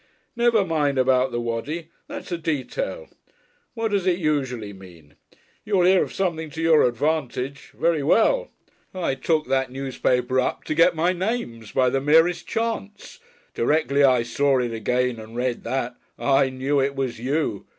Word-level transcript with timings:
Never 0.35 0.65
mind 0.65 0.97
about 0.97 1.31
the 1.31 1.39
Waddy 1.39 1.91
that's 2.07 2.31
a 2.31 2.37
detail. 2.39 3.07
What 3.75 3.91
does 3.91 4.07
it 4.07 4.17
usually 4.17 4.73
mean? 4.73 5.13
You'll 5.63 5.83
hear 5.85 6.01
of 6.01 6.11
something 6.11 6.49
to 6.49 6.59
your 6.63 6.81
advantage 6.87 7.71
very 7.77 8.01
well. 8.01 8.49
I 8.95 9.13
took 9.13 9.45
that 9.45 9.69
newspaper 9.71 10.39
up 10.39 10.63
to 10.63 10.73
get 10.73 10.95
my 10.95 11.13
names 11.13 11.71
by 11.71 11.91
the 11.91 12.01
merest 12.01 12.47
chance. 12.47 13.19
Directly 13.53 14.03
I 14.03 14.23
saw 14.23 14.57
it 14.59 14.73
again 14.73 15.19
and 15.19 15.35
read 15.35 15.63
that 15.65 15.97
I 16.17 16.49
knew 16.49 16.81
it 16.81 16.95
was 16.95 17.19
you. 17.19 17.67